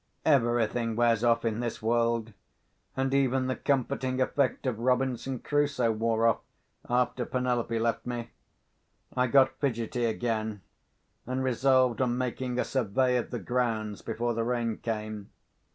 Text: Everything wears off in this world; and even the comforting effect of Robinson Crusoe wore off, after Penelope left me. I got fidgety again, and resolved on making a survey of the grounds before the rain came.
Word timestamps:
Everything 0.25 0.95
wears 0.95 1.23
off 1.23 1.45
in 1.45 1.59
this 1.59 1.79
world; 1.79 2.33
and 2.97 3.13
even 3.13 3.45
the 3.45 3.55
comforting 3.55 4.19
effect 4.19 4.65
of 4.65 4.79
Robinson 4.79 5.37
Crusoe 5.37 5.91
wore 5.91 6.25
off, 6.25 6.39
after 6.89 7.23
Penelope 7.23 7.77
left 7.77 8.03
me. 8.07 8.31
I 9.15 9.27
got 9.27 9.59
fidgety 9.59 10.05
again, 10.05 10.61
and 11.27 11.43
resolved 11.43 12.01
on 12.01 12.17
making 12.17 12.57
a 12.57 12.65
survey 12.65 13.15
of 13.17 13.29
the 13.29 13.37
grounds 13.37 14.01
before 14.01 14.33
the 14.33 14.43
rain 14.43 14.77
came. 14.77 15.29